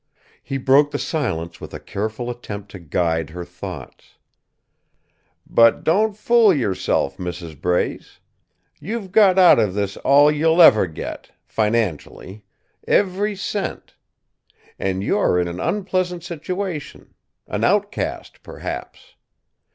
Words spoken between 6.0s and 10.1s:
fool yourself, Mrs. Brace. You've got out of this